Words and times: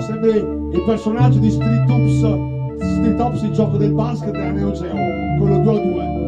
so, 0.00 0.06
sembri 0.06 0.30
il 0.30 0.82
personaggio 0.84 1.38
di 1.38 1.50
Street 1.50 1.88
Hoops, 1.88 2.18
Street 2.18 3.20
Hoops, 3.20 3.42
il 3.42 3.52
gioco 3.52 3.76
del 3.76 3.92
basket 3.92 4.30
della 4.30 4.50
Neo 4.50 4.72
Geo, 4.72 4.94
quello 5.38 5.58
2 5.58 5.72
a 5.72 5.82
2. 5.82 6.25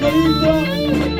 Bahía, 0.00 1.11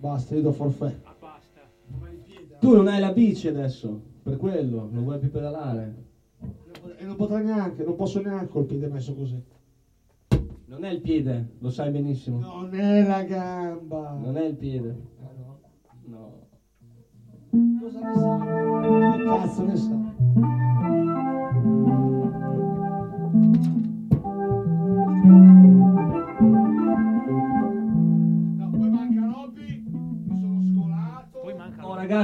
Basta, 0.00 0.34
io 0.34 0.40
do 0.40 0.52
forfè. 0.52 0.98
Tu 2.58 2.74
non 2.74 2.88
hai 2.88 3.00
la 3.00 3.12
bici 3.12 3.48
adesso, 3.48 4.00
per 4.22 4.38
quello, 4.38 4.88
non 4.90 5.04
vuoi 5.04 5.18
più 5.18 5.30
pedalare. 5.30 6.08
E 6.96 7.04
non 7.04 7.16
potrei 7.16 7.44
neanche, 7.44 7.84
non 7.84 7.96
posso 7.96 8.22
neanche 8.22 8.48
col 8.48 8.64
piede 8.64 8.88
messo 8.88 9.14
così. 9.14 9.42
Non 10.64 10.84
è 10.84 10.90
il 10.90 11.02
piede, 11.02 11.56
lo 11.58 11.68
sai 11.68 11.90
benissimo. 11.90 12.38
Non 12.38 12.74
è 12.74 13.06
la 13.06 13.22
gamba. 13.24 14.16
Non 14.18 14.38
è 14.38 14.44
il 14.44 14.54
piede. 14.54 14.96
Ah, 15.22 15.32
no? 15.36 15.58
No. 16.06 16.46
Cosa 17.80 18.00
ne 18.00 18.14
sai? 18.14 19.18
Che 19.18 19.24
cazzo 19.24 19.64
ne 19.64 19.76
sai? 19.76 20.78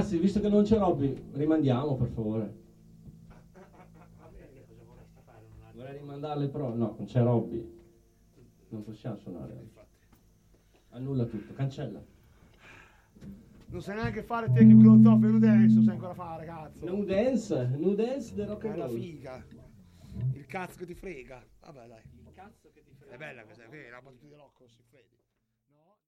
Ragazzi, 0.06 0.18
visto 0.18 0.40
che 0.40 0.48
non 0.48 0.62
c'è 0.62 0.78
Robby, 0.78 1.30
rimandiamo 1.32 1.96
per 1.96 2.08
favore. 2.08 2.64
Vorrei 5.74 5.98
rimandarle 5.98 6.48
però. 6.48 6.74
No, 6.74 6.94
non 6.96 7.06
c'è 7.06 7.22
Robby. 7.22 7.74
Non 8.68 8.84
possiamo 8.84 9.16
suonare. 9.16 9.74
Annulla 10.90 11.24
tutto, 11.26 11.52
cancella. 11.52 12.02
Non 13.68 13.82
sai 13.82 13.96
neanche 13.96 14.22
fare 14.22 14.50
che 14.52 14.64
quello 14.64 15.00
top 15.02 15.24
e 15.24 15.38
dance, 15.38 15.74
non 15.74 15.84
sai 15.84 15.94
ancora 15.94 16.14
fare, 16.14 16.46
cazzo. 16.46 16.86
No 16.86 17.04
dance, 17.04 17.68
dance 17.94 18.34
del 18.34 18.46
rock 18.46 18.64
È 18.64 18.68
and 18.68 18.78
la 18.78 18.86
roll. 18.86 18.98
figa. 18.98 19.44
Il 20.32 20.46
cazzo 20.46 20.78
che 20.78 20.86
ti 20.86 20.94
frega. 20.94 21.44
Vabbè, 21.60 21.86
dai. 21.88 22.00
Il 22.24 22.32
cazzo 22.32 22.70
che 22.72 22.82
ti 22.82 22.92
frega. 22.96 23.14
È 23.14 23.18
bella 23.18 23.44
questa, 23.44 23.64
è 23.64 23.68
vera, 23.68 23.96
la 23.96 24.02
battuta 24.02 24.26
di 24.26 24.34
Rocco, 24.34 24.66
si 24.68 24.82
frega. 24.88 25.25